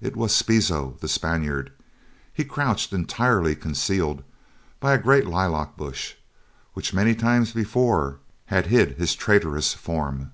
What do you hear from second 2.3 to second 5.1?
He crouched entirely concealed by a